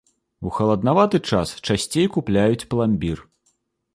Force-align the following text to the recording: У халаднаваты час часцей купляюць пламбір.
У 0.49 0.53
халаднаваты 0.55 1.19
час 1.33 1.51
часцей 1.67 2.09
купляюць 2.15 2.67
пламбір. 2.75 3.17